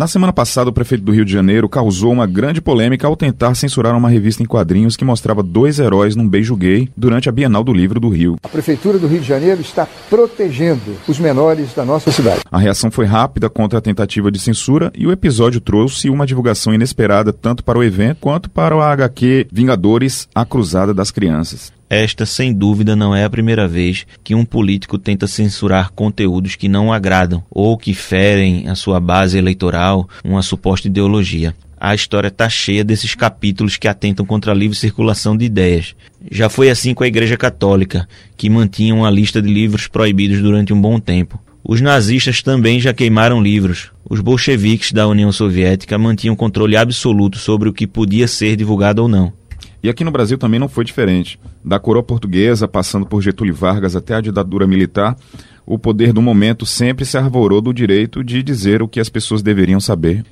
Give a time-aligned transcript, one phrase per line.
[0.00, 3.54] Na semana passada, o prefeito do Rio de Janeiro causou uma grande polêmica ao tentar
[3.54, 7.62] censurar uma revista em quadrinhos que mostrava dois heróis num beijo gay durante a Bienal
[7.62, 8.38] do Livro do Rio.
[8.42, 12.40] A Prefeitura do Rio de Janeiro está protegendo os menores da nossa cidade.
[12.50, 16.72] A reação foi rápida contra a tentativa de censura e o episódio trouxe uma divulgação
[16.72, 21.78] inesperada tanto para o evento quanto para o HQ Vingadores A Cruzada das Crianças.
[21.90, 26.68] Esta, sem dúvida, não é a primeira vez que um político tenta censurar conteúdos que
[26.68, 31.52] não agradam ou que ferem a sua base eleitoral, uma suposta ideologia.
[31.80, 35.96] A história está cheia desses capítulos que atentam contra a livre circulação de ideias.
[36.30, 40.72] Já foi assim com a Igreja Católica, que mantinha uma lista de livros proibidos durante
[40.72, 41.42] um bom tempo.
[41.64, 43.90] Os nazistas também já queimaram livros.
[44.08, 49.08] Os bolcheviques da União Soviética mantinham controle absoluto sobre o que podia ser divulgado ou
[49.08, 49.39] não.
[49.82, 51.40] E aqui no Brasil também não foi diferente.
[51.64, 55.16] Da coroa portuguesa, passando por Getúlio Vargas até a ditadura militar,
[55.64, 59.42] o poder do momento sempre se arvorou do direito de dizer o que as pessoas
[59.42, 60.24] deveriam saber.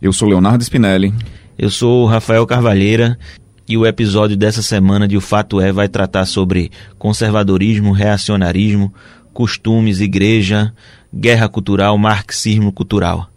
[0.00, 1.12] Eu sou Leonardo Spinelli.
[1.58, 3.18] Eu sou Rafael Carvalheira
[3.68, 8.92] e o episódio dessa semana de O Fato É vai tratar sobre conservadorismo, reacionarismo,
[9.32, 10.72] costumes, igreja,
[11.14, 13.31] guerra cultural, marxismo cultural.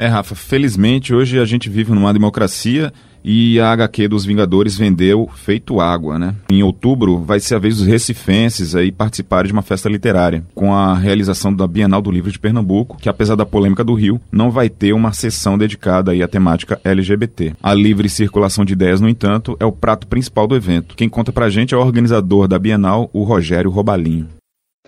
[0.00, 2.90] É, Rafa, felizmente hoje a gente vive numa democracia
[3.22, 6.34] e a HQ dos Vingadores vendeu feito água, né?
[6.50, 10.72] Em outubro vai ser a vez dos recifenses aí participarem de uma festa literária, com
[10.72, 14.50] a realização da Bienal do Livro de Pernambuco, que apesar da polêmica do Rio, não
[14.50, 17.52] vai ter uma sessão dedicada aí à temática LGBT.
[17.62, 20.96] A livre circulação de ideias, no entanto, é o prato principal do evento.
[20.96, 24.28] Quem conta pra gente é o organizador da Bienal, o Rogério Robalinho.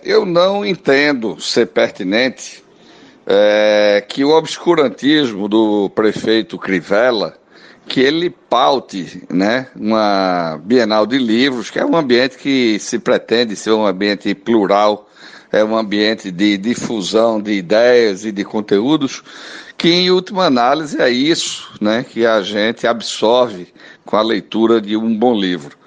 [0.03, 2.62] Eu não entendo ser pertinente
[3.25, 7.35] é, que o obscurantismo do prefeito Crivella,
[7.87, 13.55] que ele paute né, uma Bienal de Livros, que é um ambiente que se pretende
[13.55, 15.09] ser um ambiente plural,
[15.51, 19.21] é um ambiente de difusão de ideias e de conteúdos,
[19.77, 23.73] que em última análise é isso né, que a gente absorve
[24.05, 25.77] com a leitura de um bom livro.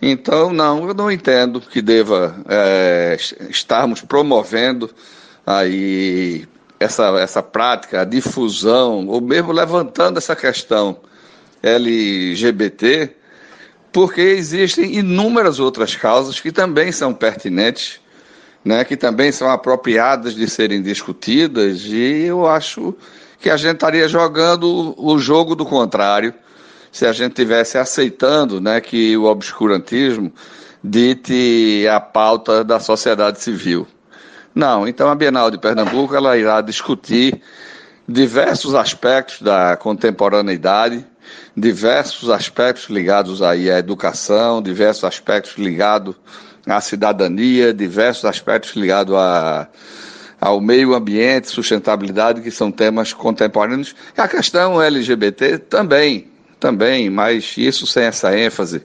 [0.00, 3.16] Então, não, eu não entendo que deva é,
[3.48, 4.90] estarmos promovendo
[5.46, 6.46] aí
[6.78, 10.98] essa, essa prática, a difusão, ou mesmo levantando essa questão
[11.62, 13.14] LGBT,
[13.92, 18.00] porque existem inúmeras outras causas que também são pertinentes,
[18.64, 22.94] né, que também são apropriadas de serem discutidas, e eu acho
[23.40, 26.32] que a gente estaria jogando o jogo do contrário
[26.92, 30.32] se a gente tivesse aceitando né, que o obscurantismo
[30.82, 33.86] dite a pauta da sociedade civil.
[34.54, 37.40] Não, então a Bienal de Pernambuco ela irá discutir
[38.06, 41.06] diversos aspectos da contemporaneidade,
[41.56, 46.14] diversos aspectos ligados aí à educação, diversos aspectos ligados
[46.66, 49.68] à cidadania, diversos aspectos ligados a,
[50.38, 53.94] ao meio ambiente, sustentabilidade, que são temas contemporâneos.
[54.14, 56.28] A questão LGBT também,
[56.60, 58.84] também, mas isso sem essa ênfase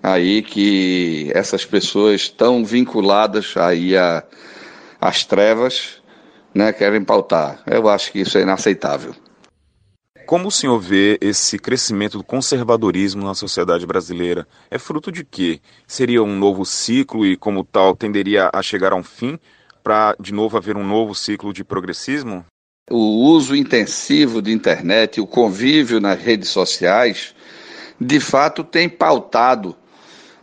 [0.00, 4.22] aí que essas pessoas estão vinculadas aí a
[5.00, 6.02] as trevas
[6.54, 7.62] né, querem pautar.
[7.66, 9.14] Eu acho que isso é inaceitável.
[10.26, 14.46] Como o senhor vê esse crescimento do conservadorismo na sociedade brasileira?
[14.70, 15.60] É fruto de quê?
[15.88, 19.38] Seria um novo ciclo e, como tal, tenderia a chegar a um fim
[19.82, 22.44] para, de novo, haver um novo ciclo de progressismo?
[22.88, 27.34] O uso intensivo de internet, o convívio nas redes sociais,
[28.00, 29.76] de fato tem pautado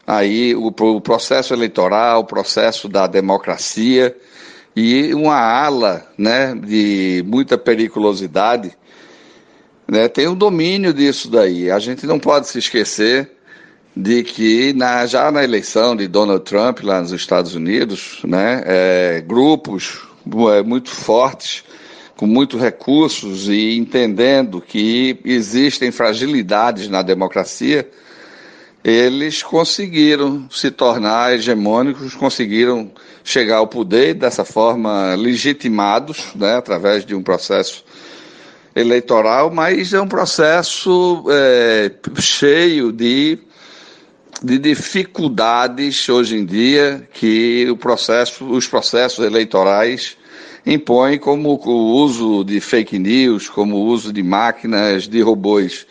[0.06, 4.16] aí o, o processo eleitoral, o processo da democracia
[4.80, 8.78] e uma ala né, de muita periculosidade
[9.88, 11.72] né, tem o um domínio disso daí.
[11.72, 13.32] A gente não pode se esquecer
[13.96, 19.24] de que na, já na eleição de Donald Trump lá nos Estados Unidos, né, é,
[19.26, 20.02] grupos
[20.56, 21.64] é, muito fortes,
[22.16, 27.90] com muitos recursos e entendendo que existem fragilidades na democracia,
[28.84, 32.92] eles conseguiram se tornar hegemônicos, conseguiram
[33.28, 37.84] chegar ao poder dessa forma legitimados, né, através de um processo
[38.74, 41.92] eleitoral, mas é um processo é,
[42.22, 43.38] cheio de,
[44.42, 50.16] de dificuldades hoje em dia que o processo, os processos eleitorais
[50.66, 55.86] impõem, como o uso de fake news, como o uso de máquinas, de robôs.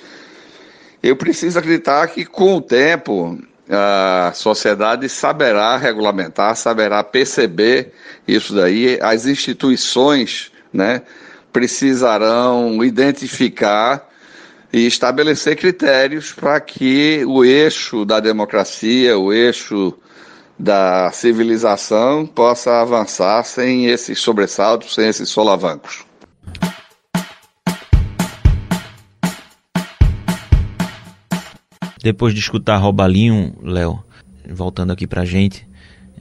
[1.02, 3.38] Eu preciso acreditar que com o tempo
[3.68, 7.92] a sociedade saberá regulamentar, saberá perceber
[8.26, 11.02] isso daí, as instituições, né,
[11.52, 14.08] precisarão identificar
[14.72, 19.96] e estabelecer critérios para que o eixo da democracia, o eixo
[20.58, 26.05] da civilização possa avançar sem esses sobressaltos, sem esses solavancos.
[32.06, 33.98] Depois de escutar Robalinho, Léo,
[34.48, 35.66] voltando aqui pra gente,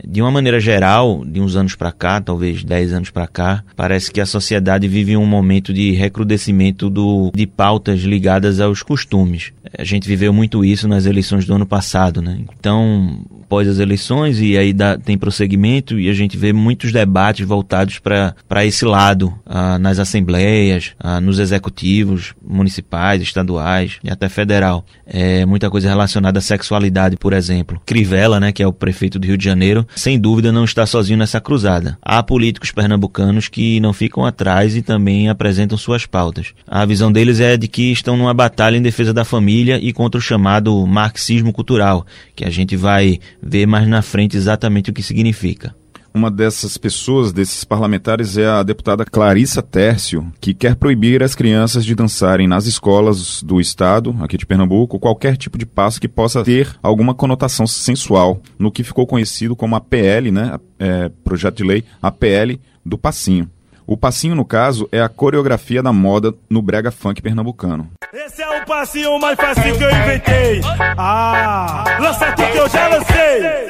[0.04, 4.12] de uma maneira geral, de uns anos para cá, talvez 10 anos para cá, parece
[4.12, 9.54] que a sociedade vive um momento de recrudescimento do, de pautas ligadas aos costumes.
[9.78, 12.40] A gente viveu muito isso nas eleições do ano passado, né?
[12.60, 17.46] Então, após as eleições e aí dá, tem prosseguimento e a gente vê muitos debates
[17.48, 24.84] voltados para esse lado, ah, nas assembleias, ah, nos executivos municipais, estaduais e até federal.
[25.06, 27.80] É, muita coisa relacionada à sexualidade, por exemplo.
[27.86, 31.20] Crivella, né, que é o prefeito do Rio de Janeiro, sem dúvida não está sozinho
[31.20, 31.98] nessa cruzada.
[32.02, 36.54] Há políticos pernambucanos que não ficam atrás e também apresentam suas pautas.
[36.68, 40.18] A visão deles é de que estão numa batalha em defesa da família e contra
[40.18, 42.06] o chamado marxismo cultural,
[42.36, 45.76] que a gente vai ver mais na frente exatamente o que significa.
[46.16, 51.84] Uma dessas pessoas, desses parlamentares, é a deputada Clarissa Tércio, que quer proibir as crianças
[51.84, 56.42] de dançarem nas escolas do estado, aqui de Pernambuco, qualquer tipo de passo que possa
[56.42, 61.66] ter alguma conotação sensual, no que ficou conhecido como a PL, né, é, projeto de
[61.66, 63.50] lei, a PL do passinho.
[63.88, 67.92] O passinho, no caso, é a coreografia da moda no brega funk pernambucano.
[68.12, 70.62] Esse é o passinho mais fácil que eu inventei.
[70.98, 73.70] Ah, lança tudo que eu já lancei.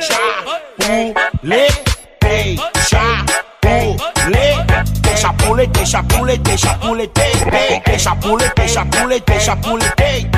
[5.19, 10.29] Chapuletei, chapuletei, chapuletei, chapuletei, chapuletei, chapuletei, chapuletei, chapuletei.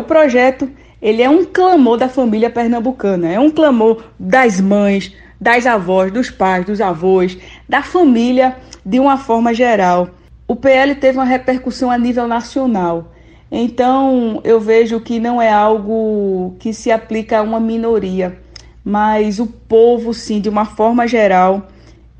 [0.00, 0.70] O projeto,
[1.02, 6.30] ele é um clamor da família pernambucana, é um clamor das mães, das avós, dos
[6.30, 7.38] pais, dos avós,
[7.68, 10.08] da família de uma forma geral.
[10.46, 13.12] O PL teve uma repercussão a nível nacional.
[13.50, 18.38] Então, eu vejo que não é algo que se aplica a uma minoria,
[18.84, 21.68] mas o povo, sim, de uma forma geral,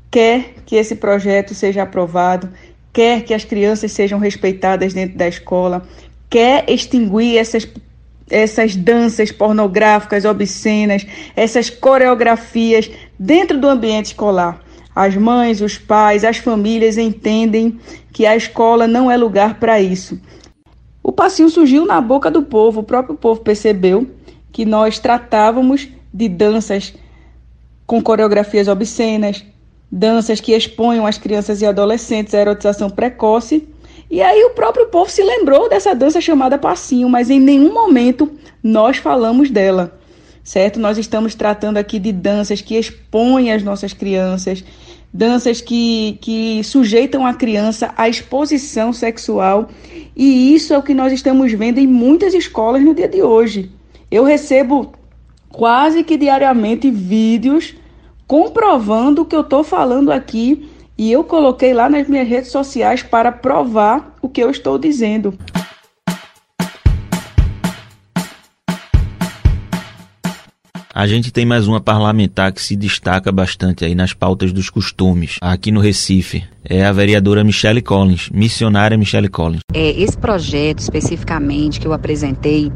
[0.09, 2.49] quer que esse projeto seja aprovado,
[2.91, 5.83] quer que as crianças sejam respeitadas dentro da escola,
[6.29, 7.67] quer extinguir essas
[8.31, 11.03] essas danças pornográficas, obscenas,
[11.35, 14.61] essas coreografias dentro do ambiente escolar.
[14.95, 17.79] As mães, os pais, as famílias entendem
[18.13, 20.19] que a escola não é lugar para isso.
[21.03, 24.09] O passinho surgiu na boca do povo, o próprio povo percebeu
[24.51, 26.93] que nós tratávamos de danças
[27.85, 29.43] com coreografias obscenas,
[29.91, 33.67] danças que exponham as crianças e adolescentes à erotização precoce
[34.09, 38.31] e aí o próprio povo se lembrou dessa dança chamada passinho, mas em nenhum momento
[38.63, 39.98] nós falamos dela,
[40.49, 40.79] certo?
[40.79, 44.63] Nós estamos tratando aqui de danças que expõem as nossas crianças,
[45.13, 49.69] danças que, que sujeitam a criança à exposição sexual,
[50.15, 53.69] e isso é o que nós estamos vendo em muitas escolas no dia de hoje.
[54.09, 54.91] Eu recebo
[55.51, 57.75] quase que diariamente vídeos
[58.25, 60.67] comprovando o que eu estou falando aqui
[60.97, 65.37] e eu coloquei lá nas minhas redes sociais para provar o que eu estou dizendo.
[70.99, 75.37] A gente tem mais uma parlamentar que se destaca bastante aí nas pautas dos costumes,
[75.39, 76.43] aqui no Recife.
[76.61, 79.61] É a vereadora Michele Collins, missionária Michele Collins.
[79.73, 82.69] É, esse projeto especificamente que eu apresentei,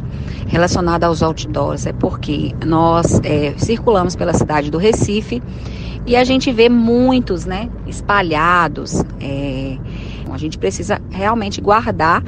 [0.47, 5.43] relacionado aos outdoors, é porque nós é, circulamos pela cidade do Recife
[6.07, 9.03] e a gente vê muitos, né, espalhados.
[9.19, 9.77] É,
[10.31, 12.23] a gente precisa realmente guardar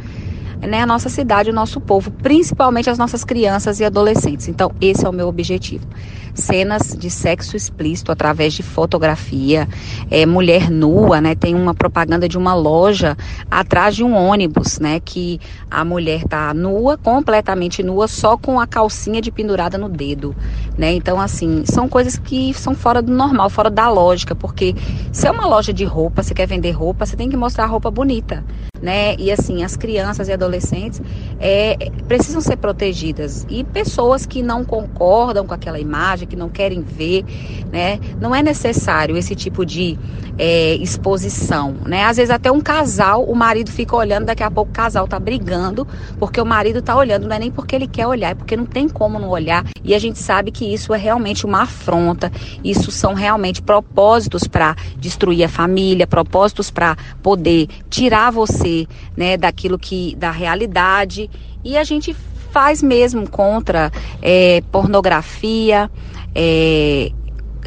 [0.65, 4.47] né, a nossa cidade, o nosso povo, principalmente as nossas crianças e adolescentes.
[4.47, 5.85] Então, esse é o meu objetivo.
[6.35, 9.67] Cenas de sexo explícito através de fotografia,
[10.11, 11.33] é, mulher nua, né?
[11.33, 13.17] Tem uma propaganda de uma loja
[13.49, 14.99] atrás de um ônibus, né?
[14.99, 15.39] Que
[15.71, 20.35] a mulher tá nua, completamente nua, só com a calcinha de pendurada no dedo,
[20.77, 20.93] né?
[20.93, 24.75] Então, assim, são coisas que são fora do normal, fora da lógica, porque
[25.11, 27.89] se é uma loja de roupa, você quer vender roupa, você tem que mostrar roupa
[27.89, 28.43] bonita,
[28.81, 29.15] né?
[29.17, 31.01] E assim, as crianças e adolescentes
[31.39, 33.45] é, precisam ser protegidas.
[33.49, 37.23] E pessoas que não concordam com aquela imagem, que não querem ver,
[37.71, 37.99] né?
[38.19, 39.97] Não é necessário esse tipo de
[40.37, 42.03] é, exposição, né?
[42.03, 45.19] Às vezes até um casal, o marido fica olhando, daqui a pouco o casal tá
[45.19, 45.87] brigando,
[46.19, 48.65] porque o marido tá olhando, não é nem porque ele quer olhar, é porque não
[48.65, 49.65] tem como não olhar.
[49.83, 52.31] E a gente sabe que isso é realmente uma afronta,
[52.63, 59.79] isso são realmente propósitos para destruir a família, propósitos para poder tirar você, né, daquilo
[59.79, 61.29] que da realidade.
[61.63, 62.15] E a gente
[62.51, 63.91] faz mesmo contra
[64.21, 65.91] é, pornografia,
[66.35, 67.09] é,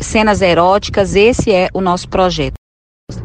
[0.01, 1.17] cenas eróticas.
[1.17, 2.55] Esse é o nosso projeto.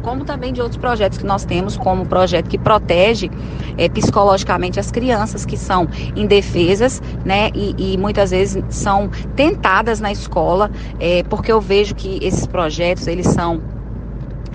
[0.02, 3.30] como também de outros projetos que nós temos, como o projeto que protege
[3.76, 5.86] é, psicologicamente as crianças que são
[6.16, 12.18] indefesas, né, e, e muitas vezes são tentadas na escola, é, porque eu vejo que
[12.22, 13.60] esses projetos eles são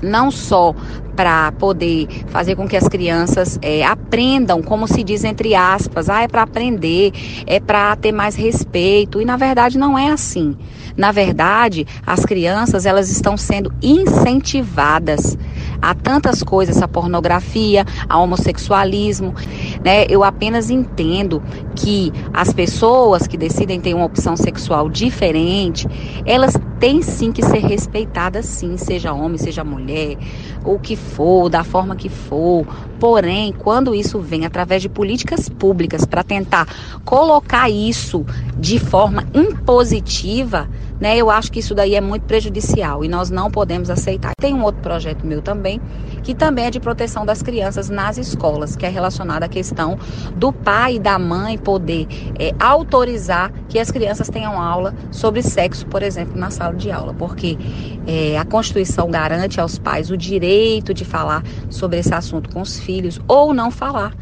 [0.02, 0.74] não só
[1.16, 6.22] para poder fazer com que as crianças é, aprendam, como se diz entre aspas, ah,
[6.22, 7.12] é para aprender,
[7.46, 10.56] é para ter mais respeito, e na verdade não é assim.
[10.96, 15.38] Na verdade, as crianças elas estão sendo incentivadas
[15.82, 19.34] a tantas coisas, a pornografia, a homossexualismo,
[19.84, 20.06] né?
[20.10, 21.42] Eu apenas entendo
[21.76, 25.88] que as pessoas que decidem ter uma opção sexual diferente,
[26.26, 30.18] elas têm sim que ser respeitadas sim, seja homem, seja mulher,
[30.64, 32.66] o que for, da forma que for.
[33.00, 36.68] Porém, quando isso vem através de políticas públicas para tentar
[37.06, 38.26] colocar isso
[38.58, 40.70] de forma impositiva,
[41.00, 41.18] né?
[41.18, 44.32] Eu acho que isso daí é muito prejudicial e nós não podemos aceitar.
[44.40, 45.82] Tem um outro projeto meu também,
[46.22, 49.98] que também é de proteção das crianças nas escolas, que é relacionado à questão
[50.36, 52.08] do pai e da mãe poder
[52.38, 57.14] é, autorizar que as crianças tenham aula sobre sexo, por exemplo, na sala de aula,
[57.14, 57.58] porque
[58.08, 62.80] é, a Constituição garante aos pais o direito de falar sobre esse assunto com os
[62.80, 64.16] filhos ou não falar.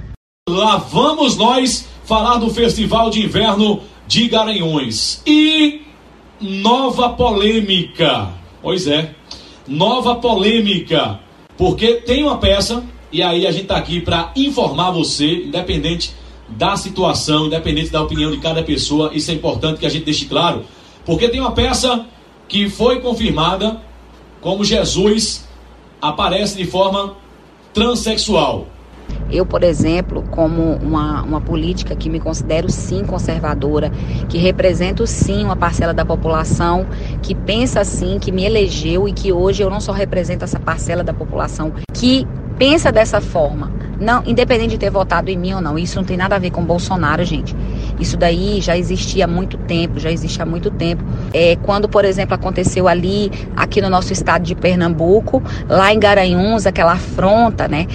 [0.50, 5.22] Lá vamos nós falar do Festival de Inverno de Garanhões.
[5.26, 5.82] E
[6.40, 8.30] nova polêmica.
[8.62, 9.14] Pois é,
[9.68, 11.20] nova polêmica.
[11.58, 16.14] Porque tem uma peça, e aí a gente está aqui para informar você, independente
[16.50, 20.26] da situação, independente da opinião de cada pessoa, isso é importante que a gente deixe
[20.26, 20.66] claro.
[21.06, 22.06] Porque tem uma peça
[22.48, 23.82] que foi confirmada
[24.40, 25.48] como Jesus
[26.02, 27.16] aparece de forma
[27.74, 28.68] transexual.
[29.30, 33.92] Eu, por exemplo, como uma, uma política que me considero sim conservadora,
[34.30, 36.86] que represento sim uma parcela da população
[37.22, 41.04] que pensa assim, que me elegeu e que hoje eu não só represento essa parcela
[41.04, 42.26] da população que
[42.58, 46.18] pensa dessa forma, não, independente de ter votado em mim ou não, isso não tem
[46.18, 47.56] nada a ver com Bolsonaro, gente.
[48.00, 51.04] Isso daí já existia há muito tempo, já existe há muito tempo.
[51.34, 56.66] É, quando, por exemplo, aconteceu ali, aqui no nosso estado de Pernambuco, lá em Garanhuns,
[56.66, 57.88] aquela afronta, né,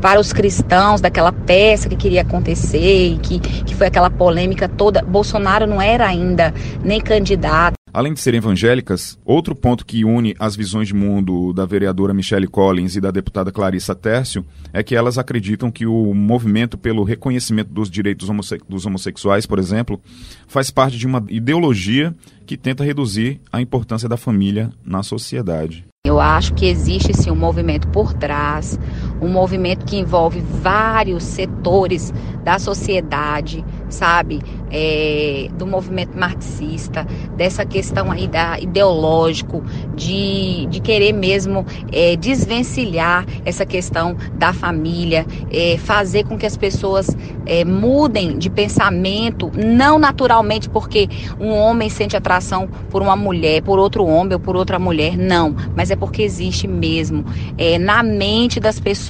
[0.00, 5.02] para os cristãos daquela peça que queria acontecer e que, que foi aquela polêmica toda.
[5.02, 7.79] Bolsonaro não era ainda nem candidato.
[7.92, 12.46] Além de serem evangélicas, outro ponto que une as visões de mundo da vereadora Michelle
[12.46, 17.72] Collins e da deputada Clarissa Tércio é que elas acreditam que o movimento pelo reconhecimento
[17.72, 20.00] dos direitos homosse dos homossexuais, por exemplo,
[20.46, 22.14] faz parte de uma ideologia
[22.46, 25.84] que tenta reduzir a importância da família na sociedade.
[26.06, 28.78] Eu acho que existe sim um movimento por trás,
[29.20, 32.12] um movimento que envolve vários setores
[32.42, 34.40] da sociedade, sabe?
[34.70, 39.62] É, do movimento marxista, dessa questão aí da ideológico,
[39.96, 46.56] de, de querer mesmo é, desvencilhar essa questão da família, é, fazer com que as
[46.56, 47.08] pessoas
[47.44, 51.08] é, mudem de pensamento, não naturalmente porque
[51.38, 55.54] um homem sente atração por uma mulher, por outro homem ou por outra mulher, não,
[55.74, 57.24] mas é porque existe mesmo
[57.58, 59.09] é, na mente das pessoas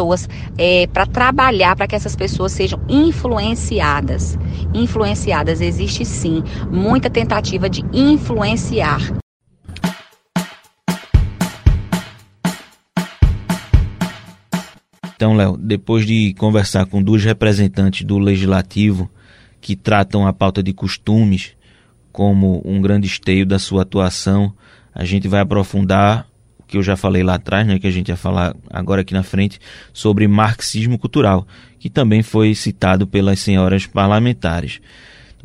[0.56, 4.38] é, para trabalhar para que essas pessoas sejam influenciadas.
[4.74, 9.00] Influenciadas, existe sim muita tentativa de influenciar.
[15.20, 19.10] Então, Léo, depois de conversar com dois representantes do legislativo
[19.60, 21.54] que tratam a pauta de costumes
[22.10, 24.54] como um grande esteio da sua atuação,
[24.94, 26.26] a gente vai aprofundar
[26.70, 29.22] que eu já falei lá atrás, né, que a gente ia falar agora aqui na
[29.22, 29.58] frente,
[29.92, 31.46] sobre marxismo cultural,
[31.78, 34.80] que também foi citado pelas senhoras parlamentares.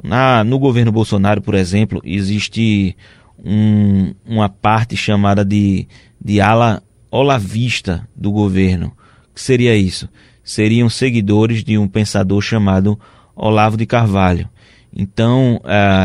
[0.03, 2.95] Na, no governo Bolsonaro, por exemplo, existe
[3.43, 5.87] um, uma parte chamada de,
[6.23, 8.95] de ala olavista do governo,
[9.33, 10.07] que seria isso?
[10.43, 12.99] Seriam seguidores de um pensador chamado
[13.35, 14.47] Olavo de Carvalho.
[14.95, 15.59] Então,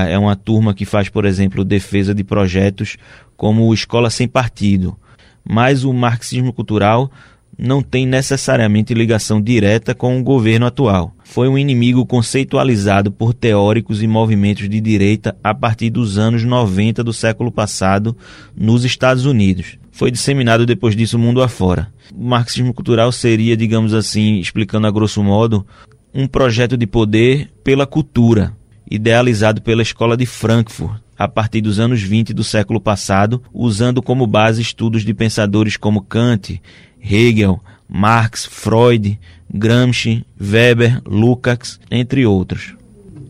[0.08, 2.96] é uma turma que faz, por exemplo, defesa de projetos
[3.36, 4.98] como Escola Sem Partido.
[5.44, 7.10] Mas o marxismo cultural
[7.58, 11.14] não tem necessariamente ligação direta com o governo atual.
[11.24, 17.04] Foi um inimigo conceitualizado por teóricos e movimentos de direita a partir dos anos 90
[17.04, 18.16] do século passado
[18.56, 19.78] nos Estados Unidos.
[19.92, 21.92] Foi disseminado depois disso mundo afora.
[22.14, 25.66] O marxismo cultural seria, digamos assim, explicando a grosso modo,
[26.14, 28.56] um projeto de poder pela cultura,
[28.90, 34.26] idealizado pela Escola de Frankfurt, a partir dos anos 20 do século passado, usando como
[34.26, 36.58] base estudos de pensadores como Kant,
[36.98, 39.20] Hegel, Marx, Freud,
[39.52, 42.74] Gramsci, Weber, Lukács, entre outros.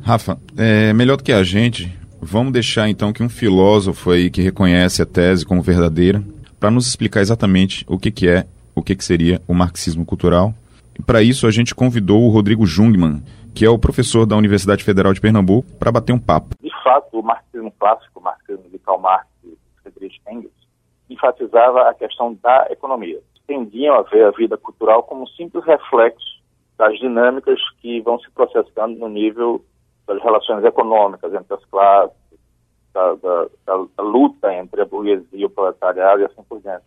[0.02, 1.92] Rafa, é melhor do que a gente,
[2.23, 6.23] vamos deixar então que um filósofo aí que reconhece a tese como verdadeira
[6.61, 10.54] para nos explicar exatamente o que, que é, o que, que seria o marxismo cultural.
[11.04, 13.20] Para isso, a gente convidou o Rodrigo Jungmann,
[13.52, 16.54] que é o professor da Universidade Federal de Pernambuco, para bater um papo.
[16.82, 20.52] Fato, o marxismo clássico, o marxismo de Karl Marx e Friedrich Engels,
[21.08, 23.20] enfatizava a questão da economia.
[23.46, 26.40] Tendiam a ver a vida cultural como um simples reflexo
[26.78, 29.62] das dinâmicas que vão se processando no nível
[30.06, 32.16] das relações econômicas entre as classes,
[32.92, 36.84] da, da, da, da luta entre a burguesia e o proletariado e assim por diante.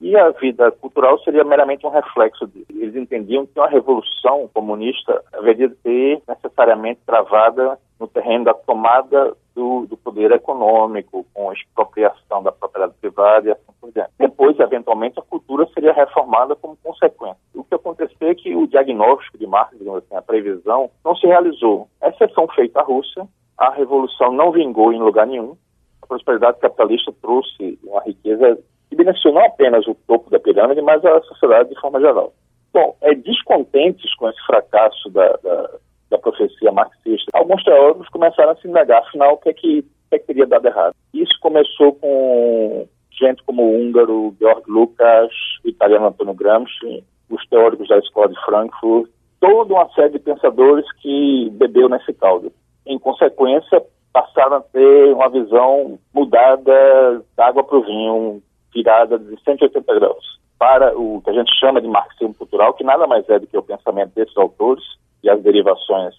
[0.00, 2.66] E a vida cultural seria meramente um reflexo disso.
[2.70, 9.34] Eles entendiam que uma revolução comunista haveria de ser necessariamente travada no terreno da tomada
[9.54, 14.10] do, do, poder econômico, com expropriação da propriedade privada e assim por diante.
[14.18, 17.38] Depois, eventualmente, a cultura seria reformada como consequência.
[17.54, 21.88] O que aconteceu é que o diagnóstico de Marx, assim, a previsão, não se realizou.
[22.02, 23.26] Exceção feita à Rússia,
[23.56, 25.56] a revolução não vingou em lugar nenhum.
[26.02, 28.58] A prosperidade capitalista trouxe uma riqueza
[28.90, 32.32] que beneficiou não apenas o topo da pirâmide, mas a sociedade de forma geral.
[32.72, 35.70] Bom, é, descontentes com esse fracasso da, da,
[36.10, 39.82] da profecia marxista, alguns teólogos começaram a se negar, afinal, o que é que, o
[40.10, 40.94] que, é que teria dado errado.
[41.12, 45.32] Isso começou com gente como o húngaro Georg Lucas,
[45.64, 49.10] o italiano Antonio Gramsci, os teóricos da escola de Frankfurt,
[49.40, 52.52] toda uma série de pensadores que bebeu nesse caldo.
[52.86, 53.82] Em consequência,
[54.12, 60.36] passaram a ter uma visão mudada da água para o vinho, virada de 180 graus
[60.58, 63.56] para o que a gente chama de marxismo cultural, que nada mais é do que
[63.56, 64.82] o pensamento desses autores
[65.22, 66.14] e as derivações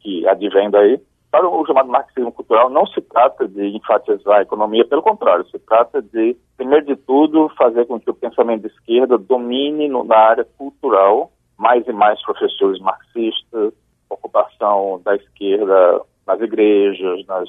[0.00, 1.00] que advêm daí.
[1.30, 5.58] Para o chamado marxismo cultural, não se trata de enfatizar a economia, pelo contrário, se
[5.60, 10.16] trata de, primeiro de tudo, fazer com que o pensamento de esquerda domine no, na
[10.16, 13.72] área cultural, mais e mais professores marxistas,
[14.08, 17.48] ocupação da esquerda nas igrejas, nas,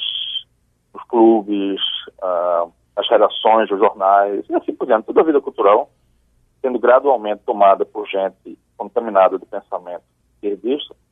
[0.93, 1.81] nos clubes,
[2.21, 5.89] uh, as redações dos jornais, e assim por diante, toda a vida cultural
[6.61, 10.03] sendo gradualmente tomada por gente contaminada do pensamento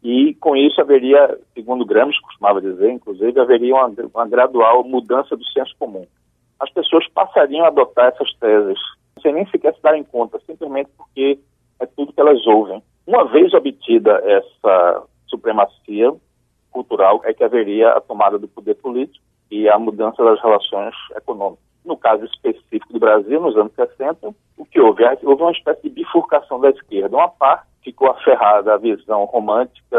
[0.02, 5.46] e com isso haveria, segundo Gramsci costumava dizer, inclusive, haveria uma, uma gradual mudança do
[5.50, 6.06] senso comum.
[6.60, 8.80] As pessoas passariam a adotar essas teses,
[9.22, 11.40] sem nem sequer se darem conta, simplesmente porque
[11.80, 12.82] é tudo que elas ouvem.
[13.06, 16.14] Uma vez obtida essa supremacia
[16.72, 21.69] cultural, é que haveria a tomada do poder político e a mudança das relações econômicas.
[21.86, 25.04] No caso específico do Brasil, nos anos 60, o que houve?
[25.24, 27.16] Houve uma espécie de bifurcação da esquerda.
[27.16, 29.98] Uma parte ficou aferrada à visão romântica,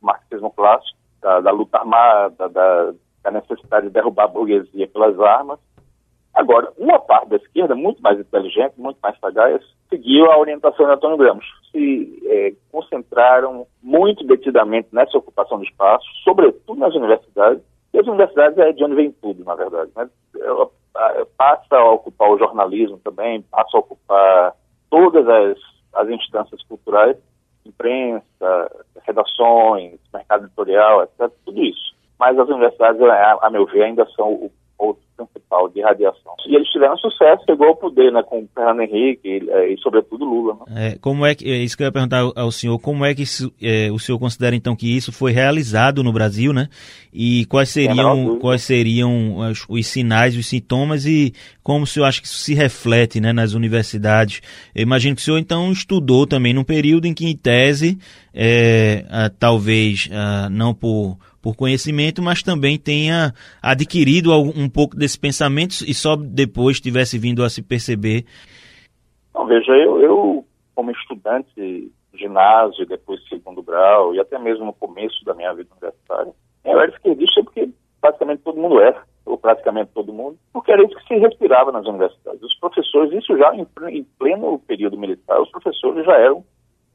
[0.00, 5.58] marxismo clássico, da, da luta armada, da, da necessidade de derrubar a burguesia pelas armas.
[6.32, 10.92] Agora, uma parte da esquerda, muito mais inteligente, muito mais sagaz, seguiu a orientação de
[10.92, 11.46] Antônio Gramsci.
[11.70, 17.62] Se é, concentraram muito detidamente nessa ocupação de espaço, sobretudo nas universidades.
[17.92, 19.90] E as universidades é de onde vem tudo, na verdade.
[19.96, 20.08] Né?
[21.36, 24.54] Passa a ocupar o jornalismo também, passa a ocupar
[24.90, 25.58] todas as,
[25.94, 27.16] as instâncias culturais,
[27.64, 31.94] imprensa, redações, mercado editorial, etc., tudo isso.
[32.18, 36.32] Mas as universidades, a, a meu ver, ainda são o ponto principal de radiação.
[36.46, 40.56] E eles tiveram sucesso, chegou ao poder, né, com Fernando Henrique e, e sobretudo Lula.
[40.66, 40.92] Né?
[40.92, 43.22] É, como é que, é isso que eu ia perguntar ao senhor, como é que
[43.22, 46.68] isso, é, o senhor considera então que isso foi realizado no Brasil, né?
[47.12, 52.20] E quais seriam, quais seriam os, os sinais, os sintomas e como o senhor acha
[52.20, 54.40] que isso se reflete né, nas universidades?
[54.74, 57.98] Eu imagino que o senhor então estudou também num período em que, em tese,
[58.32, 65.18] é, ah, talvez ah, não por por conhecimento, mas também tenha adquirido um pouco desse
[65.18, 68.24] pensamento e só depois tivesse vindo a se perceber?
[69.34, 74.72] Não, veja, eu, eu como estudante de ginásio, depois segundo grau e até mesmo no
[74.72, 76.32] começo da minha vida universitária,
[76.64, 77.68] eu era esquerdista porque
[78.00, 81.86] praticamente todo mundo era, ou praticamente todo mundo, porque era isso que se respirava nas
[81.86, 82.42] universidades.
[82.42, 83.66] Os professores, isso já em,
[84.18, 86.44] pleno período militar, os professores já eram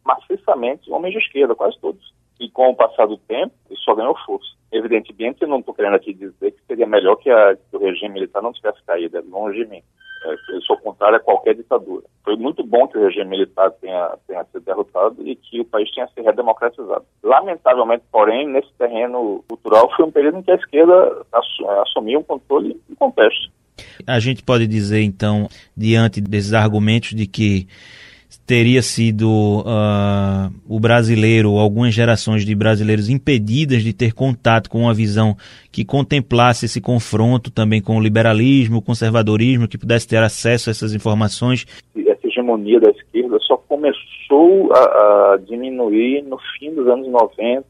[0.04, 2.14] maciçamente homens de esquerda, quase todos.
[2.40, 4.50] E com o passar do tempo, isso só ganhou força.
[4.72, 8.16] Evidentemente, eu não estou querendo aqui dizer que seria melhor que, a, que, o regime
[8.16, 9.82] militar não tivesse caído, é longe de mim.
[10.26, 12.04] É, eu sou contrário a qualquer ditadura.
[12.24, 15.90] Foi muito bom que o regime militar tenha, tenha sido derrotado e que o país
[15.92, 17.06] tenha se redemocratizado.
[17.24, 21.26] Lamentavelmente, porém, nesse terreno cultural, foi um período em que a esquerda
[21.84, 23.52] assumiu um controle inconteste.
[24.08, 27.68] A gente pode dizer, então, diante desses argumentos de que
[28.46, 34.94] teria sido uh, o brasileiro, algumas gerações de brasileiros impedidas de ter contato com uma
[34.94, 35.36] visão
[35.72, 40.72] que contemplasse esse confronto também com o liberalismo, o conservadorismo, que pudesse ter acesso a
[40.72, 41.66] essas informações.
[41.96, 47.66] Essa hegemonia da esquerda só começou a, a diminuir no fim dos anos 90,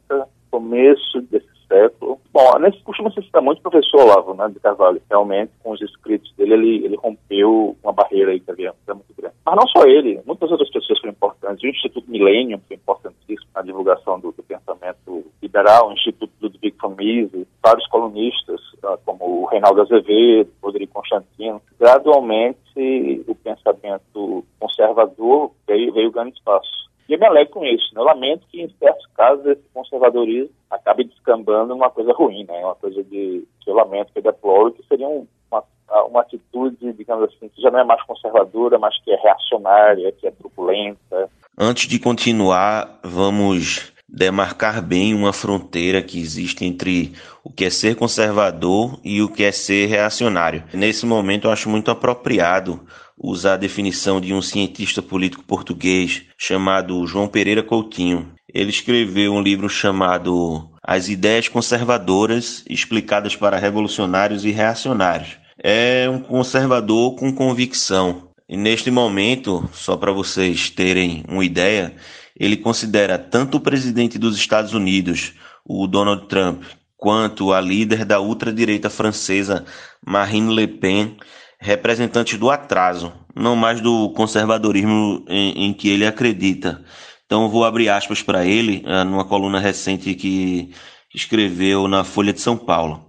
[0.52, 5.02] começo desse século, Bom, nesse costuma se citar muito o professor Olavo né, de Carvalho.
[5.10, 9.14] Realmente, com os escritos dele, ele, ele rompeu uma barreira aí que havia que muito
[9.18, 9.36] grande.
[9.46, 11.64] Mas não só ele, muitas outras pessoas foram importantes.
[11.64, 16.90] O Instituto Millennium foi importantíssimo na divulgação do, do pensamento liberal, o Instituto Ludwig von
[16.90, 21.62] Mises, vários colunistas, ah, como o Reinaldo Azevedo, Rodrigo Constantino.
[21.80, 26.90] Gradualmente, o pensamento conservador veio, veio ganhando espaço.
[27.08, 27.94] E eu me alegro com isso.
[27.94, 28.02] Né?
[28.02, 32.60] Eu lamento que, em certos casos, esse conservadorismo acabe descambando numa coisa ruim, né?
[32.64, 35.64] Uma coisa de que eu lamento, que eu deploro, que seria uma,
[36.08, 40.28] uma atitude, digamos assim, que já não é mais conservadora, mas que é reacionária, que
[40.28, 41.30] é truculenta.
[41.58, 47.14] Antes de continuar, vamos demarcar bem uma fronteira que existe entre
[47.44, 50.64] o que é ser conservador e o que é ser reacionário.
[50.74, 52.80] Nesse momento, eu acho muito apropriado
[53.18, 58.34] usar a definição de um cientista político português chamado João Pereira Coutinho.
[58.54, 65.38] Ele escreveu um livro chamado As Ideias Conservadoras explicadas para revolucionários e reacionários.
[65.62, 68.30] É um conservador com convicção.
[68.48, 71.96] E neste momento, só para vocês terem uma ideia,
[72.38, 75.34] ele considera tanto o presidente dos Estados Unidos,
[75.66, 76.64] o Donald Trump,
[76.98, 79.66] quanto a líder da ultradireita francesa
[80.06, 81.18] Marine Le Pen
[81.60, 86.84] representantes do atraso, não mais do conservadorismo em, em que ele acredita.
[87.26, 90.72] Então vou abrir aspas para ele uh, numa coluna recente que
[91.14, 93.06] escreveu na Folha de São Paulo.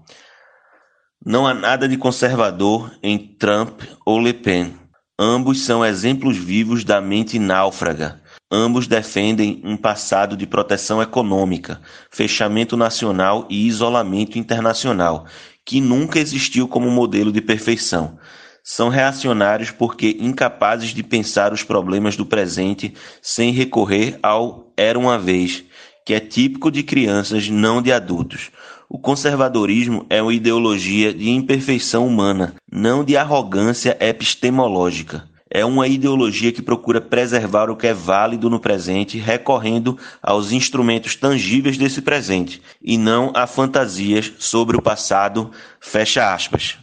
[1.24, 4.74] Não há nada de conservador em Trump ou Le Pen.
[5.18, 8.22] Ambos são exemplos vivos da mente náufraga.
[8.50, 11.80] Ambos defendem um passado de proteção econômica,
[12.12, 15.26] fechamento nacional e isolamento internacional,
[15.66, 18.16] que nunca existiu como modelo de perfeição.
[18.62, 25.18] São reacionários porque incapazes de pensar os problemas do presente sem recorrer ao era uma
[25.18, 25.64] vez,
[26.05, 28.50] que é típico de crianças, não de adultos.
[28.88, 35.29] O conservadorismo é uma ideologia de imperfeição humana, não de arrogância epistemológica.
[35.50, 41.14] É uma ideologia que procura preservar o que é válido no presente, recorrendo aos instrumentos
[41.14, 45.50] tangíveis desse presente, e não a fantasias sobre o passado.
[45.80, 46.78] Fecha aspas.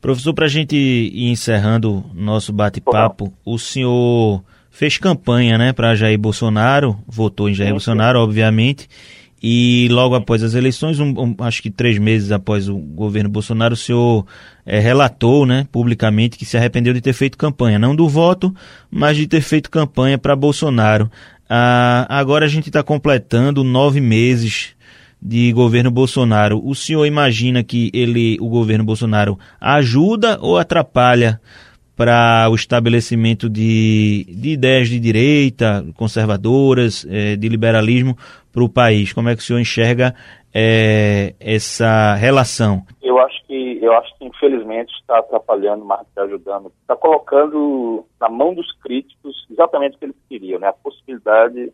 [0.00, 6.18] Professor, para a gente ir encerrando nosso bate-papo, o senhor fez campanha né, para Jair
[6.18, 8.24] Bolsonaro, votou em Jair sim, Bolsonaro, sim.
[8.24, 8.88] obviamente,
[9.48, 13.74] e logo após as eleições, um, um, acho que três meses após o governo Bolsonaro,
[13.74, 14.26] o senhor
[14.66, 18.52] é, relatou né, publicamente que se arrependeu de ter feito campanha, não do voto,
[18.90, 21.08] mas de ter feito campanha para Bolsonaro.
[21.48, 24.74] Ah, agora a gente está completando nove meses
[25.22, 26.60] de governo Bolsonaro.
[26.64, 31.40] O senhor imagina que ele, o governo Bolsonaro, ajuda ou atrapalha
[31.94, 38.18] para o estabelecimento de, de ideias de direita, conservadoras, é, de liberalismo
[38.56, 39.12] para o país?
[39.12, 40.14] Como é que o senhor enxerga
[40.54, 42.86] é, essa relação?
[43.02, 46.72] Eu acho que eu acho que infelizmente está atrapalhando mais do que ajudando.
[46.80, 50.68] Está colocando na mão dos críticos exatamente o que eles queriam, né?
[50.68, 51.70] A possibilidade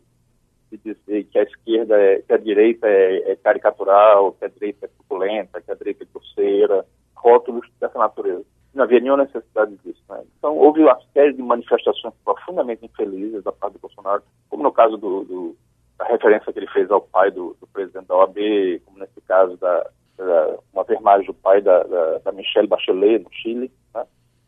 [0.72, 4.86] de dizer que a esquerda, é, que a direita é, é caricatural, que a direita
[4.86, 8.44] é truculenta, que a direita é grosseira, rótulos dessa natureza.
[8.74, 10.02] Não havia nenhuma necessidade disso.
[10.08, 10.22] Né?
[10.36, 14.96] Então, houve uma série de manifestações profundamente infelizes da parte do Bolsonaro, como no caso
[14.96, 15.56] do, do
[16.02, 18.36] da referência que ele fez ao pai do, do presidente da OAB,
[18.84, 19.88] como nesse caso da,
[20.18, 23.70] da uma vermagem do pai da, da, da Michelle Bachelet, no Chile.
[23.94, 24.04] Né?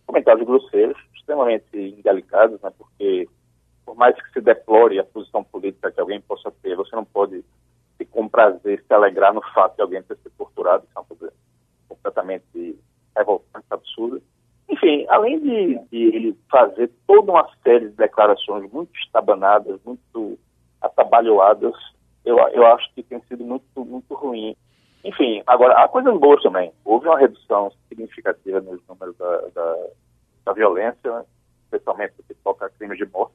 [0.07, 2.73] Comentários grosseiros, extremamente indelicados, né?
[2.77, 3.29] porque
[3.87, 7.45] por mais que se deplore a posição política que alguém possa ter, você não pode
[7.97, 11.33] se comprazer, se alegrar no fato de alguém ter sido torturado, isso é uma coisa
[11.89, 12.79] completamente
[13.17, 14.21] revoltante, absurda.
[14.69, 20.39] Enfim, além de, de, ele fazer toda uma série de declarações muito estabanadas, muito
[20.85, 21.75] atabalhoadas,
[22.25, 24.57] eu, eu acho que tem sido muito, muito ruim.
[25.05, 26.73] Enfim, agora, há coisas boas também.
[26.85, 29.87] Houve uma redução significativa nos números da, da,
[30.47, 31.25] da violência, né?
[31.65, 33.35] especialmente no que toca a crimes de morte.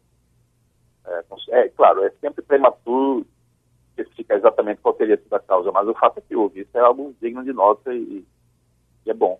[1.05, 3.25] É, é, claro, é sempre prematuro
[3.97, 6.61] especificar exatamente qual teria sido a causa, mas o fato é que houve.
[6.61, 8.25] Isso é algo digno de nota e,
[9.05, 9.39] e é bom.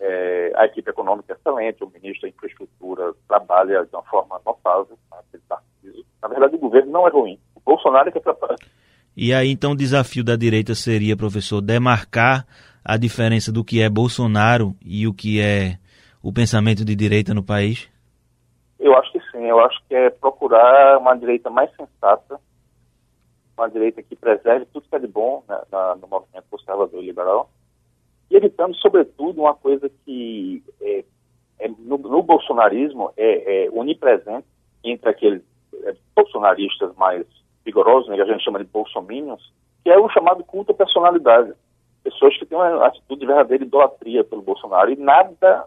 [0.00, 4.98] É, a equipe econômica é excelente, o ministro da Infraestrutura trabalha de uma forma notável.
[5.48, 5.60] Tá?
[6.22, 7.38] Na verdade, o governo não é ruim.
[7.54, 8.56] O Bolsonaro é que atrapalha.
[9.16, 12.46] E aí, então, o desafio da direita seria, professor, demarcar
[12.84, 15.78] a diferença do que é Bolsonaro e o que é
[16.22, 17.88] o pensamento de direita no país?
[18.78, 19.44] Eu acho que sim.
[19.44, 22.40] Eu acho que é procurar uma direita mais sensata,
[23.56, 27.06] uma direita que preserve tudo que é de bom né, na, no movimento conservador e
[27.06, 27.50] liberal,
[28.30, 31.04] e evitando, sobretudo, uma coisa que é,
[31.60, 34.46] é, no, no, bolsonarismo é, é, onipresente
[34.84, 35.42] entre aqueles
[35.84, 37.26] é, bolsonaristas mais
[37.64, 41.52] vigorosos, né, que a gente chama de bolsominions, que é o chamado culto à personalidade.
[42.04, 44.90] Pessoas que têm uma atitude de verdadeira idolatria pelo Bolsonaro.
[44.90, 45.66] E nada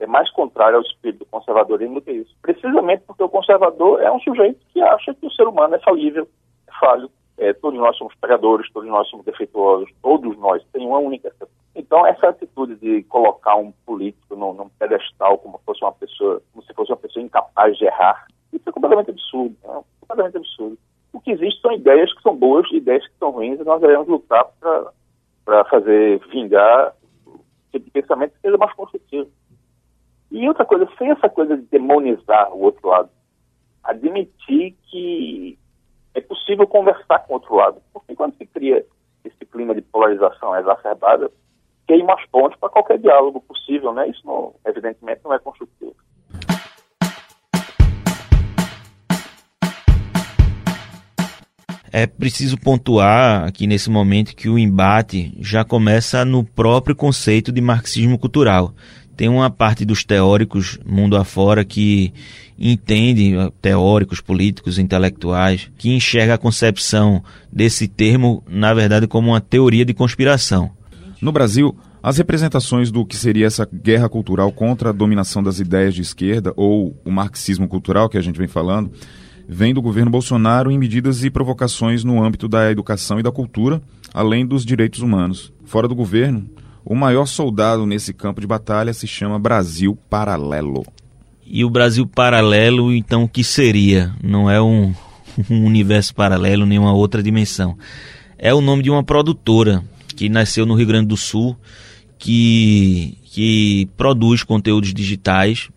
[0.00, 2.34] é mais contrário ao espírito do conservadorismo do que isso.
[2.42, 6.28] Precisamente porque o conservador é um sujeito que acha que o ser humano é falível,
[6.66, 7.10] é falho.
[7.38, 11.32] É, todos nós somos pecadores, todos nós somos defeituosos, todos nós temos uma única.
[11.74, 16.64] Então, essa atitude de colocar um político num, num pedestal como fosse uma pessoa, como
[16.64, 19.56] se fosse uma pessoa incapaz de errar, isso é completamente absurdo.
[19.64, 20.78] É completamente absurdo.
[21.12, 24.06] O que existe são ideias que são boas, ideias que são ruins, e nós devemos
[24.08, 24.46] lutar
[25.44, 26.94] para fazer vingar
[27.70, 29.30] tipo de pensamento que seja mais construtivo.
[30.30, 33.10] E outra coisa, sem essa coisa de demonizar o outro lado,
[33.82, 35.58] admitir que
[36.14, 37.82] é possível conversar com o outro lado.
[37.92, 38.84] Porque quando se cria
[39.24, 41.30] esse clima de polarização exacerbada,
[41.92, 44.08] queima as pontes para qualquer diálogo possível, né?
[44.08, 45.94] Isso, não, evidentemente, não é construtivo.
[51.94, 57.60] É preciso pontuar aqui nesse momento que o embate já começa no próprio conceito de
[57.60, 58.72] marxismo cultural
[59.14, 62.12] tem uma parte dos teóricos mundo afora que
[62.58, 69.84] entende, teóricos, políticos, intelectuais, que enxerga a concepção desse termo, na verdade, como uma teoria
[69.84, 70.70] de conspiração.
[71.22, 75.94] No Brasil, as representações do que seria essa guerra cultural contra a dominação das ideias
[75.94, 78.90] de esquerda, ou o marxismo cultural que a gente vem falando,
[79.48, 83.80] vem do governo Bolsonaro em medidas e provocações no âmbito da educação e da cultura,
[84.12, 85.52] além dos direitos humanos.
[85.64, 86.44] Fora do governo,
[86.84, 90.84] o maior soldado nesse campo de batalha se chama Brasil Paralelo.
[91.46, 94.12] E o Brasil Paralelo, então, o que seria?
[94.20, 94.92] Não é um,
[95.48, 97.78] um universo paralelo, nem uma outra dimensão.
[98.36, 101.56] É o nome de uma produtora que nasceu no Rio Grande do Sul,
[102.18, 105.68] que, que produz conteúdos digitais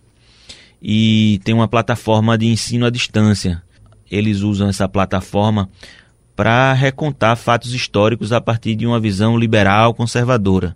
[0.82, 3.64] e tem uma plataforma de ensino à distância.
[4.10, 5.68] Eles usam essa plataforma
[6.36, 10.76] para recontar fatos históricos a partir de uma visão liberal conservadora.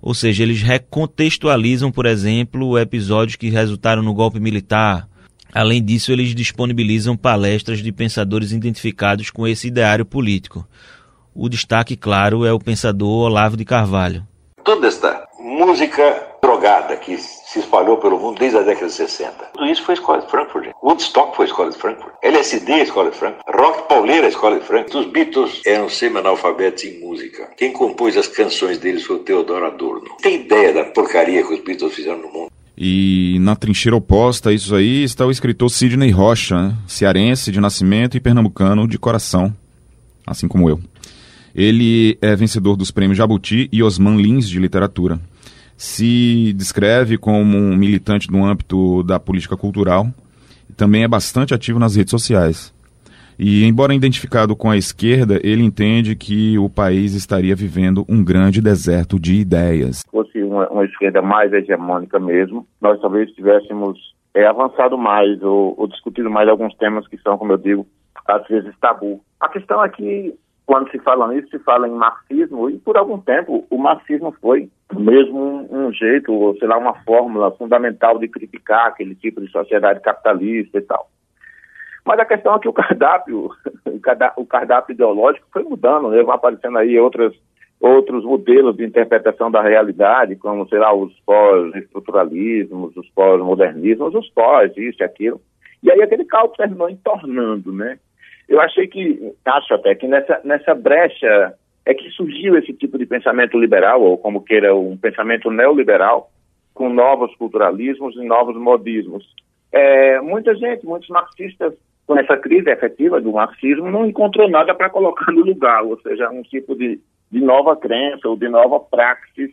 [0.00, 5.08] Ou seja, eles recontextualizam, por exemplo, episódios que resultaram no golpe militar.
[5.52, 10.68] Além disso, eles disponibilizam palestras de pensadores identificados com esse ideário político.
[11.34, 14.24] O destaque, claro, é o pensador Olavo de Carvalho.
[14.62, 19.32] Toda esta música drogada que se espalhou pelo mundo desde a década de 60.
[19.52, 20.68] Tudo isso foi a escola de Frankfurt.
[20.82, 22.14] Woodstock foi a escola de Frankfurt.
[22.22, 23.44] LSD é a escola de Frankfurt.
[23.48, 25.06] Rock pauleira é a escola de Frankfurt.
[25.06, 27.50] Os Beatles eram semi-analfabetos em música.
[27.56, 30.16] Quem compôs as canções deles foi o Theodor Adorno.
[30.22, 32.50] Tem ideia da porcaria que os Beatles fizeram no mundo?
[32.76, 36.74] E na trincheira oposta a isso aí está o escritor Sidney Rocha, né?
[36.88, 39.54] cearense de nascimento e pernambucano de coração,
[40.26, 40.80] assim como eu.
[41.54, 45.20] Ele é vencedor dos prêmios Jabuti e Osman Lins de literatura
[45.76, 50.06] se descreve como um militante no âmbito da política cultural
[50.76, 52.74] também é bastante ativo nas redes sociais.
[53.38, 58.60] E, embora identificado com a esquerda, ele entende que o país estaria vivendo um grande
[58.60, 59.98] deserto de ideias.
[59.98, 63.98] Se fosse uma, uma esquerda mais hegemônica mesmo, nós talvez tivéssemos
[64.34, 67.86] é, avançado mais ou, ou discutido mais alguns temas que são, como eu digo,
[68.26, 69.20] às vezes tabu.
[69.40, 70.34] A questão é que
[70.66, 74.70] quando se fala nisso, se fala em marxismo, e por algum tempo o marxismo foi
[74.92, 79.50] mesmo um, um, jeito, ou sei lá, uma fórmula fundamental de criticar aquele tipo de
[79.50, 81.08] sociedade capitalista e tal.
[82.04, 83.50] Mas a questão é que o cardápio,
[84.36, 86.22] o cardápio ideológico foi mudando, né?
[86.22, 87.34] vão aparecendo aí outras,
[87.80, 94.74] outros modelos de interpretação da realidade, como, sei lá, os pós-estruturalismos, os pós-modernismos, os pós,
[94.76, 95.40] isso e aquilo.
[95.82, 97.98] E aí aquele caldo terminou entornando, né?
[98.48, 101.54] Eu achei que, acho até que nessa, nessa brecha
[101.86, 106.30] é que surgiu esse tipo de pensamento liberal, ou como queira, um pensamento neoliberal,
[106.72, 109.24] com novos culturalismos e novos modismos.
[109.70, 111.74] É, muita gente, muitos marxistas,
[112.06, 116.30] com essa crise efetiva do marxismo, não encontrou nada para colocar no lugar, ou seja,
[116.30, 119.50] um tipo de, de nova crença ou de nova praxis.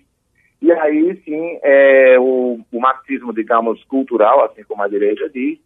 [0.61, 5.59] E aí, sim, é, o, o marxismo, digamos, cultural, assim como a direita diz,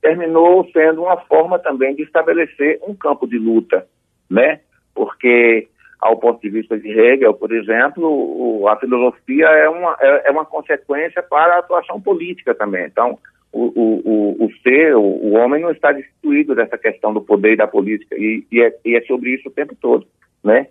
[0.00, 3.86] terminou sendo uma forma também de estabelecer um campo de luta,
[4.28, 4.60] né?
[4.94, 5.68] Porque,
[6.00, 10.44] ao ponto de vista de Hegel, por exemplo, a filosofia é uma, é, é uma
[10.44, 12.86] consequência para a atuação política também.
[12.86, 13.18] Então,
[13.52, 17.56] o, o, o, ser, o, o, homem não está destituído dessa questão do poder e
[17.56, 20.06] da política, e, e, é, e é sobre isso o tempo todo,
[20.42, 20.68] né?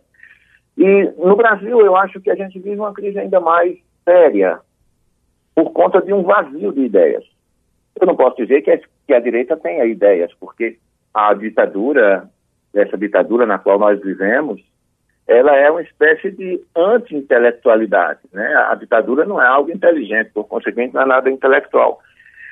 [0.77, 4.59] E no Brasil, eu acho que a gente vive uma crise ainda mais séria
[5.53, 7.25] por conta de um vazio de ideias.
[7.99, 10.77] Eu não posso dizer que a, que a direita tenha ideias, porque
[11.11, 12.29] a ditadura,
[12.75, 14.61] essa ditadura na qual nós vivemos,
[15.27, 18.19] ela é uma espécie de anti-intelectualidade.
[18.31, 18.45] Né?
[18.69, 21.99] A ditadura não é algo inteligente, por conseguinte, não é nada intelectual.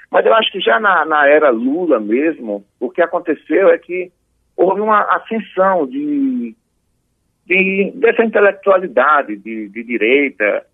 [0.09, 4.11] Mas eu acho que já na, na era Lula mesmo, o que aconteceu é que
[4.55, 6.55] houve uma ascensão de,
[7.45, 10.65] de, dessa intelectualidade de, de direita,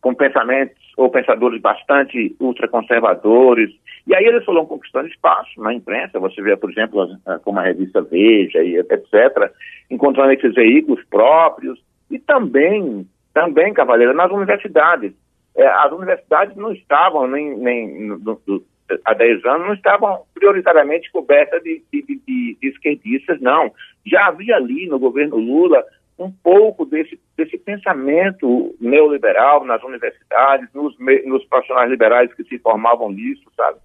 [0.00, 3.70] com pensamentos ou pensadores bastante ultraconservadores.
[4.06, 6.18] E aí eles foram conquistando espaço na imprensa.
[6.18, 7.06] Você vê, por exemplo,
[7.44, 9.52] como a revista Veja e etc.,
[9.90, 11.78] encontrando esses veículos próprios.
[12.10, 15.12] E também, também, Cavaleiro, nas universidades.
[15.54, 18.62] É, as universidades não estavam, nem, nem no, no,
[19.04, 23.72] há 10 anos, não estavam prioritariamente cobertas de, de, de, de esquerdistas, não.
[24.06, 25.82] Já havia ali no governo Lula
[26.18, 33.10] um pouco desse, desse pensamento neoliberal nas universidades, nos, nos profissionais liberais que se formavam
[33.10, 33.78] nisso, sabe?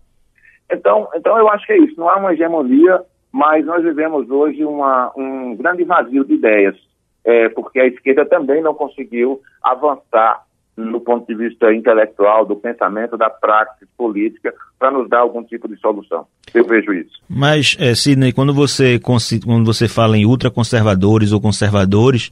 [0.71, 4.63] Então, então eu acho que é isso, não há uma hegemonia, mas nós vivemos hoje
[4.63, 6.77] uma, um grande vazio de ideias,
[7.25, 10.43] é, porque a esquerda também não conseguiu avançar
[10.85, 15.67] no ponto de vista intelectual, do pensamento, da prática política, para nos dar algum tipo
[15.67, 16.25] de solução.
[16.53, 17.21] Eu vejo isso.
[17.29, 22.31] Mas, é, Sidney, quando você, quando você fala em ultraconservadores ou conservadores,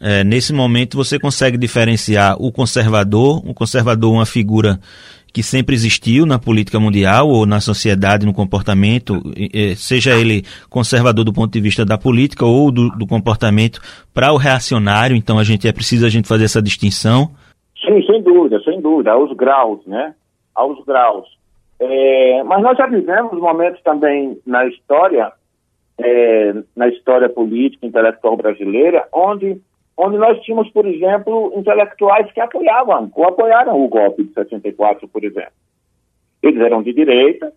[0.00, 4.78] é, nesse momento você consegue diferenciar o conservador, o conservador uma figura
[5.32, 9.20] que sempre existiu na política mundial ou na sociedade, no comportamento,
[9.76, 13.80] seja ele conservador do ponto de vista da política ou do, do comportamento
[14.14, 17.34] para o reacionário, então a gente é preciso a gente fazer essa distinção.
[17.84, 20.14] Sim, sem dúvida, sem dúvida, aos graus, né?
[20.54, 21.28] Aos graus.
[21.78, 25.32] É, mas nós já vivemos momentos também na história,
[25.98, 29.60] é, na história política, intelectual brasileira, onde,
[29.96, 35.24] onde nós tínhamos, por exemplo, intelectuais que apoiavam, ou apoiaram o golpe de 64, por
[35.24, 35.52] exemplo.
[36.42, 37.52] Eles eram de direita,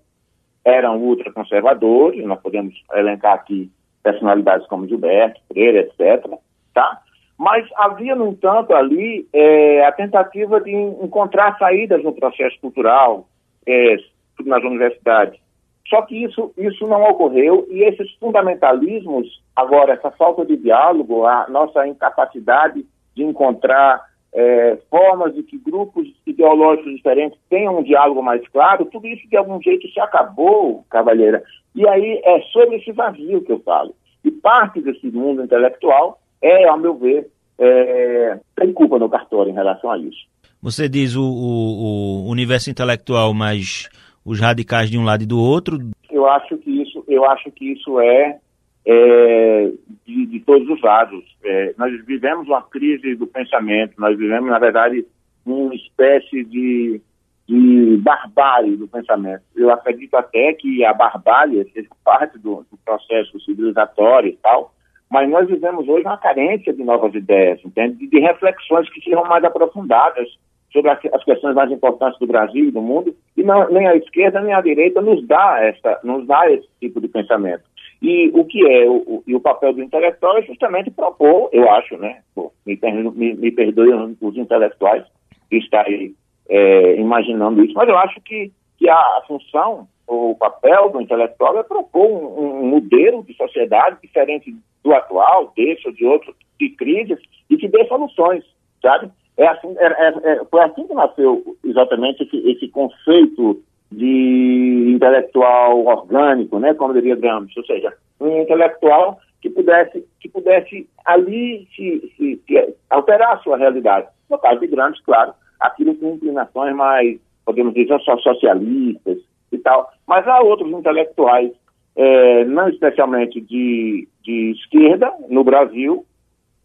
[0.66, 3.72] eram ultraconservadores, nós podemos elencar aqui
[4.04, 6.26] personalidades como Gilberto, Freire, etc.,
[6.74, 7.02] tá?
[7.38, 13.28] Mas havia, no entanto, ali é, a tentativa de encontrar saídas no processo cultural
[13.66, 13.98] é,
[14.44, 15.40] nas universidades.
[15.88, 21.48] Só que isso, isso não ocorreu e esses fundamentalismos, agora, essa falta de diálogo, a
[21.48, 28.46] nossa incapacidade de encontrar é, formas de que grupos ideológicos diferentes tenham um diálogo mais
[28.50, 31.42] claro, tudo isso de algum jeito se acabou, Cavalheira.
[31.74, 33.96] E aí é sobre esse vazio que eu falo.
[34.24, 37.28] E parte desse mundo intelectual é, ao meu ver,
[37.60, 40.28] é, tem culpa no cartório em relação a isso.
[40.62, 43.90] Você diz o, o, o, universo intelectual, mas
[44.26, 45.78] os radicais de um lado e do outro?
[46.10, 48.40] Eu acho que isso, eu acho que isso é,
[48.86, 49.72] é
[50.06, 51.24] de, de, todos os lados.
[51.44, 55.06] É, nós vivemos uma crise do pensamento, nós vivemos, na verdade,
[55.46, 57.00] uma espécie de,
[57.48, 59.44] de barbárie do pensamento.
[59.56, 64.74] Eu acredito até que a barbárie seja parte do, do processo civilizatório e tal,
[65.10, 68.08] mas nós vivemos hoje uma carência de novas ideias, entende?
[68.08, 70.28] De, reflexões que sejam mais aprofundadas
[70.72, 74.42] sobre as, questões mais importantes do Brasil e do mundo, e não, nem a esquerda
[74.42, 77.64] nem a direita nos dá, essa, nos dá esse tipo de pensamento.
[78.02, 81.98] E o que é o, e o papel do intelectual é justamente propor, eu acho,
[81.98, 82.20] né?
[82.36, 82.78] Pô, me,
[83.12, 85.04] me, me perdoem os intelectuais
[85.50, 86.14] que estão aí
[86.50, 91.64] é, imaginando isso, mas eu acho que, que a função o papel do intelectual é
[91.64, 97.20] propor um, um, modelo de sociedade diferente do atual, desse ou de outro, de crises,
[97.50, 98.44] e que dê soluções,
[98.82, 99.12] sabe?
[99.36, 105.86] É assim, é, é, é, foi assim que nasceu exatamente esse, esse, conceito de intelectual
[105.86, 112.12] orgânico, né, como diria Gramsci, ou seja, um intelectual que pudesse, que pudesse ali se,
[112.18, 114.08] se, se alterar a sua realidade.
[114.30, 119.20] No caso de Gramsci, claro, aquilo com inclinações mais, podemos dizer, socialistas,
[119.68, 119.90] tal.
[120.08, 121.52] Mas há outros intelectuais,
[121.96, 126.06] é, não especialmente de, de esquerda, no Brasil,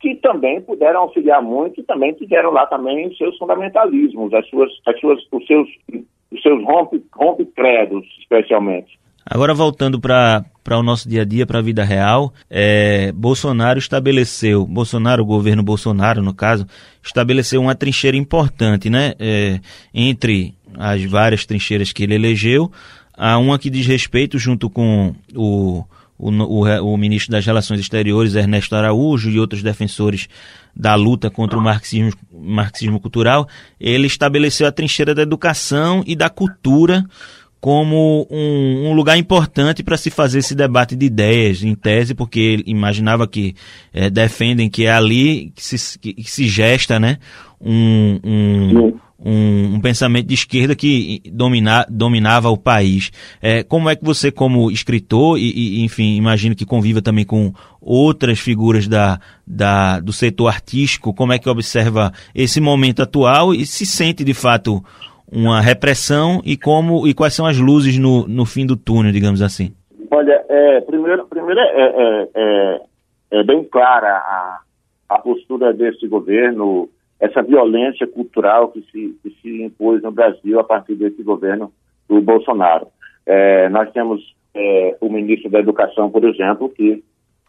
[0.01, 5.01] que também puderam auxiliar muito e também tiveram lá também seus fundamentalismos, as suas, as
[5.01, 5.69] suas, os seus,
[6.31, 9.01] os seus rompe, rompe credos, especialmente.
[9.25, 14.67] Agora voltando para o nosso dia a dia, para a vida real, é, Bolsonaro estabeleceu,
[14.67, 16.67] Bolsonaro, o governo Bolsonaro, no caso,
[17.03, 19.15] estabeleceu uma trincheira importante, né?
[19.21, 19.61] É,
[19.95, 22.71] entre as várias trincheiras que ele elegeu,
[23.17, 25.85] há uma que diz respeito, junto com o,
[26.19, 30.29] o, o, o ministro das Relações Exteriores, Ernesto Araújo, e outros defensores
[30.75, 36.31] da luta contra o marxismo, marxismo cultural, ele estabeleceu a trincheira da educação e da
[36.31, 37.05] cultura
[37.63, 42.41] como um, um lugar importante para se fazer esse debate de ideias, em tese, porque
[42.41, 43.55] ele imaginava que
[43.95, 47.19] é, defendem que é ali que se, que se gesta né,
[47.61, 53.11] um, um, um, um, pensamento de esquerda que domina, dominava o país.
[53.41, 57.53] É, como é que você, como escritor, e, e, enfim, imagino que conviva também com
[57.81, 63.65] outras figuras da, da, do setor artístico, como é que observa esse momento atual e
[63.65, 64.83] se sente de fato
[65.33, 69.41] uma repressão e como e quais são as luzes no, no fim do túnel, digamos
[69.41, 69.73] assim?
[70.11, 72.81] Olha, é, primeiro, primeiro é, é, é,
[73.41, 74.61] é bem clara a,
[75.09, 76.89] a postura desse governo,
[77.23, 81.73] essa violência cultural que se, que se impôs no Brasil a partir desse governo
[82.09, 82.89] do Bolsonaro.
[83.25, 87.01] É, nós temos é, o ministro da Educação, por exemplo, que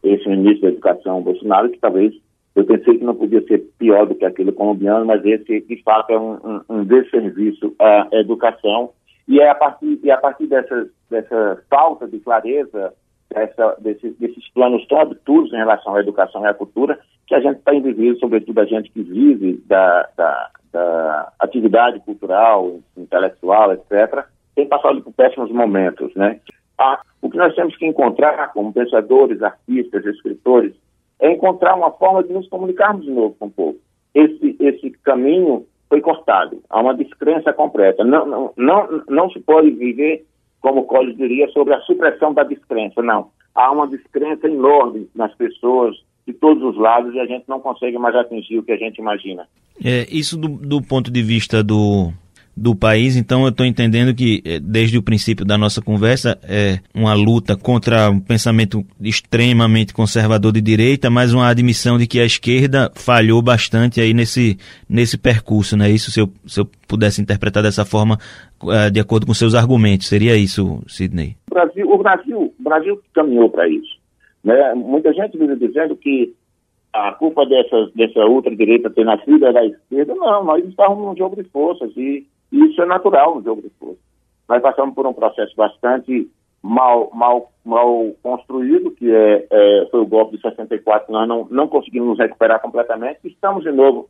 [0.04, 2.14] esse ministro da Educação, Bolsonaro, que talvez
[2.56, 6.12] eu pensei que não podia ser pior do que aquele colombiano, mas esse, de fato,
[6.12, 8.92] é um, um, um desserviço à educação.
[9.28, 12.94] E é a partir, e a partir dessa, dessa falta de clareza,
[13.30, 17.40] dessa, desses, desses planos tão absurdos em relação à educação e à cultura, que a
[17.40, 24.26] gente está indivíduo, sobretudo a gente que vive da, da, da atividade cultural, intelectual, etc.,
[24.56, 26.40] tem passado por péssimos momentos, né?
[27.22, 30.74] O que nós temos que encontrar como pensadores, artistas, escritores,
[31.20, 33.78] é encontrar uma forma de nos comunicarmos de novo com o povo.
[34.14, 38.04] Esse, esse caminho foi cortado, há uma descrença completa.
[38.04, 40.26] Não, não, não, não se pode viver,
[40.64, 43.30] como o Collins diria, sobre a supressão da descrença, não.
[43.53, 45.93] Há uma descrença enorme nas pessoas
[46.26, 48.97] de todos os lados e a gente não consegue mais atingir o que a gente
[48.97, 49.45] imagina.
[49.84, 52.14] É, isso do, do ponto de vista do,
[52.56, 53.16] do país.
[53.16, 57.58] Então eu estou entendendo que eh, desde o princípio da nossa conversa é uma luta
[57.58, 63.41] contra um pensamento extremamente conservador de direita, mas uma admissão de que a esquerda falhou
[63.41, 65.89] bastante aí nesse, nesse percurso, né?
[65.89, 68.18] Isso se eu, se eu pudesse interpretar dessa forma,
[68.64, 71.36] uh, de acordo com seus argumentos, seria isso, Sidney?
[71.49, 73.97] O Brasil, o Brasil, o Brasil caminhou para isso.
[74.43, 74.74] Né?
[74.76, 76.34] Muita gente vive dizendo que
[76.93, 80.14] a culpa dessa, dessa ultradireita ter nascido é da esquerda.
[80.14, 82.24] Não, nós estávamos num jogo de forças e
[82.54, 83.99] e isso é natural no jogo de força.
[84.47, 86.30] Nós passamos por um processo bastante
[86.62, 91.68] mal, mal, mal construído, que é, é, foi o golpe de 64, nós não, não
[91.68, 93.20] conseguimos nos recuperar completamente.
[93.26, 94.08] Estamos, de novo,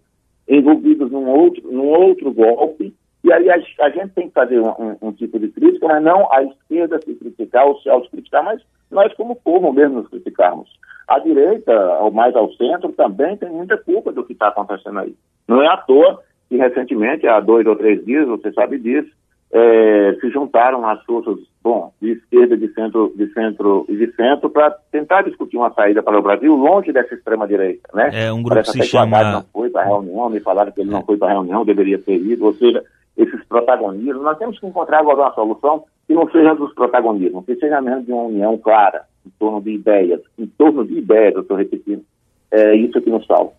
[0.47, 4.67] envolvidos num outro, num outro golpe, e aí a, a gente tem que fazer um,
[4.67, 8.61] um, um, tipo de crítica, mas não a esquerda se criticar ou se autocriticar, mas
[8.91, 10.69] nós, como povo mesmo, nos criticarmos.
[11.07, 11.71] A direita,
[12.01, 15.15] ou mais ao centro, também tem muita culpa do que está acontecendo aí.
[15.47, 16.21] Não é à toa
[16.53, 19.09] que recentemente, há dois ou três dias, você sabe disso,
[19.51, 24.51] é, se juntaram as forças, bom, de esquerda, de centro, de centro e de centro
[24.51, 28.11] para tentar discutir uma saída para o Brasil longe dessa extrema direita, né?
[28.13, 30.81] É um grupo Parece que se chama não foi para a reunião, me falaram que
[30.81, 30.93] ele é.
[30.93, 32.83] não foi para a reunião, deveria ter ido, ou seja,
[33.17, 37.55] esses protagonismos, nós temos que encontrar agora uma solução que não seja dos protagonismos, que
[37.55, 41.41] seja mesmo de uma união clara em torno de ideias, em torno de ideias, eu
[41.41, 42.03] estou repetindo,
[42.51, 43.53] é isso que nos salva.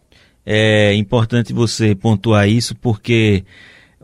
[0.47, 3.45] É importante você pontuar isso porque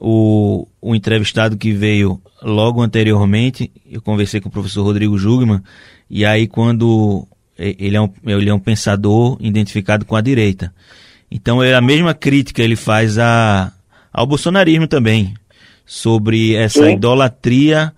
[0.00, 5.60] o, o entrevistado que veio logo anteriormente, eu conversei com o professor Rodrigo Jugman,
[6.08, 7.26] e aí quando
[7.58, 10.72] ele é um, ele é um pensador identificado com a direita.
[11.30, 13.72] Então é a mesma crítica ele faz a,
[14.12, 15.34] ao bolsonarismo também,
[15.84, 16.94] sobre essa Sim.
[16.94, 17.92] idolatria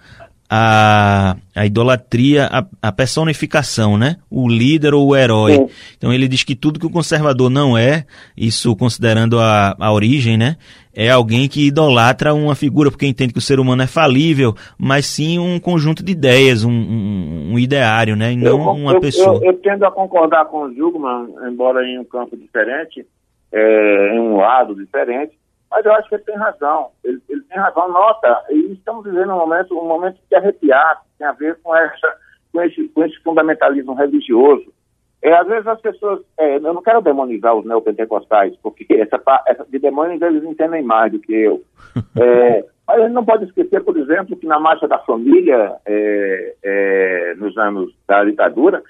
[0.55, 4.17] a, a idolatria, a, a, personificação, né?
[4.31, 5.55] O líder ou o herói.
[5.55, 5.67] Sim.
[5.97, 8.05] Então ele diz que tudo que o conservador não é,
[8.37, 10.59] isso considerando a, a origem, né?
[10.95, 15.07] É alguém que idolatra uma figura, porque entende que o ser humano é falível, mas
[15.07, 18.33] sim um conjunto de ideias, um, um, um ideário, né?
[18.33, 19.37] E não eu, uma eu, pessoa.
[19.37, 23.07] Eu, eu, tendo a concordar com o Jugman, embora em um campo diferente,
[23.51, 25.33] é, em um lado diferente,
[25.73, 26.91] mas eu acho que ele tem razão.
[27.03, 28.45] Ele, ele tem razão, nota.
[28.51, 32.15] E estamos vivendo um momento, um momento de arrepiar, que tem a ver com, essa,
[32.53, 34.71] com, esse, com esse fundamentalismo religioso.
[35.23, 36.21] É, às vezes as pessoas.
[36.39, 41.11] É, eu não quero demonizar os neopentecostais, porque essa, essa, de demônios eles entendem mais
[41.11, 41.63] do que eu.
[42.21, 46.55] É, mas a gente não pode esquecer, por exemplo, que na Marcha da Família, é,
[46.63, 48.83] é nos anos da ditadura,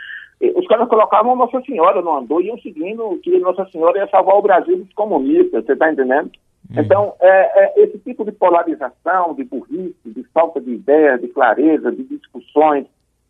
[0.56, 4.36] os caras colocavam Nossa Senhora no andor e iam seguindo que Nossa Senhora ia salvar
[4.36, 6.32] o Brasil dos comunistas, você está entendendo?
[6.74, 6.82] Uhum.
[6.82, 11.92] Então, é, é, esse tipo de polarização, de burrice, de falta de ideias, de clareza,
[11.92, 12.86] de discussões,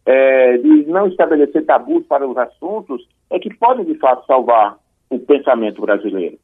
[0.07, 4.79] é, de não estabelecer tabus para os assuntos, é que pode, de fato, salvar
[5.11, 6.39] o pensamento brasileiro.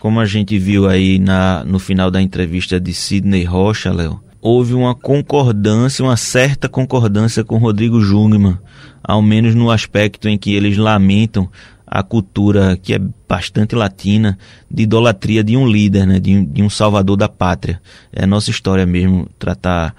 [0.00, 4.72] Como a gente viu aí na, no final da entrevista de Sidney Rocha, Léo, houve
[4.74, 8.58] uma concordância, uma certa concordância com Rodrigo Jungmann,
[9.06, 11.48] ao menos no aspecto em que eles lamentam
[11.86, 14.36] a cultura que é bastante latina
[14.68, 17.80] de idolatria de um líder, né, de, de um salvador da pátria.
[18.12, 19.94] É nossa história mesmo tratar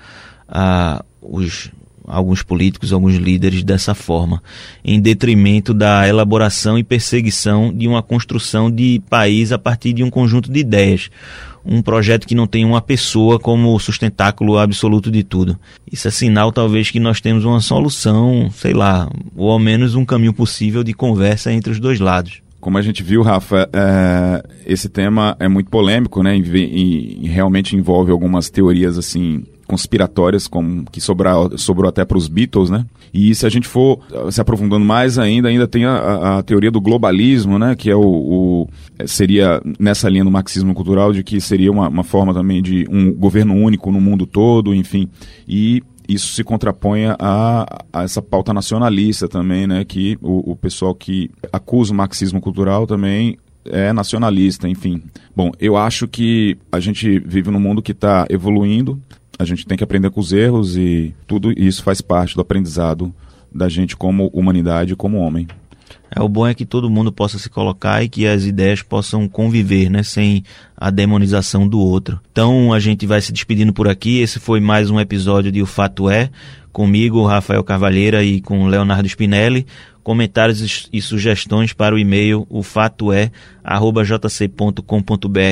[0.50, 1.72] a, os,
[2.08, 4.42] alguns políticos, alguns líderes dessa forma,
[4.84, 10.10] em detrimento da elaboração e perseguição de uma construção de país a partir de um
[10.10, 11.10] conjunto de ideias
[11.68, 15.60] um projeto que não tem uma pessoa como sustentáculo absoluto de tudo.
[15.92, 20.06] Isso é sinal, talvez, que nós temos uma solução, sei lá, ou ao menos um
[20.06, 22.42] caminho possível de conversa entre os dois lados.
[22.62, 26.38] Como a gente viu, Rafa, é, esse tema é muito polêmico, né?
[26.38, 32.28] E, e, realmente envolve algumas teorias assim conspiratórias, como que sobrou, sobrou até para os
[32.28, 32.86] Beatles, né?
[33.14, 34.00] E se a gente for
[34.32, 37.76] se aprofundando mais ainda, ainda tem a, a teoria do globalismo, né?
[37.76, 38.70] Que é o, o,
[39.06, 43.14] seria nessa linha do marxismo cultural de que seria uma, uma forma também de um
[43.14, 45.10] governo único no mundo todo, enfim.
[45.48, 49.84] E isso se contrapõe a, a, essa pauta nacionalista também, né?
[49.84, 55.04] Que o, o pessoal que acusa o marxismo cultural também é nacionalista, enfim.
[55.36, 59.00] Bom, eu acho que a gente vive num mundo que está evoluindo,
[59.38, 63.14] a gente tem que aprender com os erros e tudo isso faz parte do aprendizado
[63.54, 65.48] da gente como humanidade, como homem.
[66.14, 69.28] É, o bom é que todo mundo possa se colocar e que as ideias possam
[69.28, 70.44] conviver, né, sem
[70.76, 72.20] a demonização do outro.
[72.32, 74.20] Então a gente vai se despedindo por aqui.
[74.20, 76.30] Esse foi mais um episódio de O Fato É,
[76.72, 79.66] comigo, Rafael Carvalheira e com Leonardo Spinelli.
[80.08, 83.30] Comentários e sugestões para o e-mail o fato é
[83.62, 84.82] jc.com.br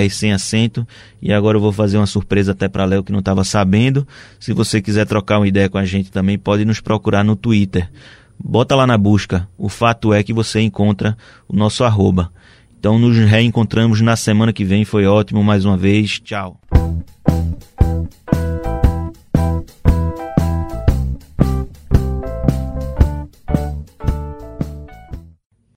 [0.09, 0.87] sem acento.
[1.21, 4.07] E agora eu vou fazer uma surpresa até para Léo que não estava sabendo.
[4.39, 7.89] Se você quiser trocar uma ideia com a gente também, pode nos procurar no Twitter
[8.39, 9.45] bota lá na busca.
[9.57, 11.17] O fato é que você encontra
[11.49, 12.31] o nosso arroba.
[12.79, 14.85] Então nos reencontramos na semana que vem.
[14.85, 16.17] Foi ótimo mais uma vez.
[16.21, 16.61] Tchau.